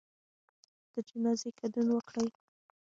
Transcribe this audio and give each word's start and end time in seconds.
د 0.93 0.95
جنازې 1.07 1.49
ګډون 1.59 1.87
وکړئ 1.93 2.27